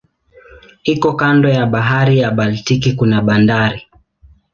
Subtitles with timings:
[0.93, 3.81] Iko kando ya bahari ya Baltiki kuna bandari.